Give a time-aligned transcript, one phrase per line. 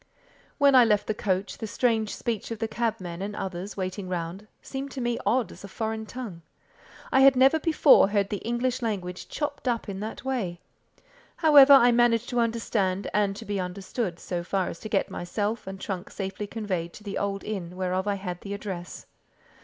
[0.57, 4.47] When I left the coach, the strange speech of the cabmen and others waiting round,
[4.59, 6.41] seemed to me odd as a foreign tongue.
[7.11, 10.59] I had never before heard the English language chopped up in that way.
[11.35, 15.67] However, I managed to understand and to be understood, so far as to get myself
[15.67, 19.05] and trunk safely conveyed to the old inn whereof I had the address.